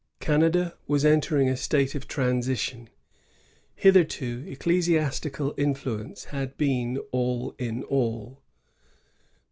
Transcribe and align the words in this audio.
Canada 0.19 0.75
was 0.87 1.05
entering 1.05 1.47
a 1.47 1.55
state 1.55 1.93
of 1.93 2.07
transition. 2.07 2.89
Hitherto 3.75 4.43
ecclesiastical 4.47 5.53
influence 5.59 6.23
had 6.23 6.57
been 6.57 6.97
all 7.11 7.53
in 7.59 7.83
all. 7.83 8.41